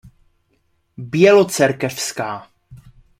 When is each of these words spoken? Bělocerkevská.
Bělocerkevská. 0.97 2.47